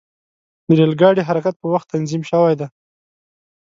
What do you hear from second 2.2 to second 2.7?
شوی دی.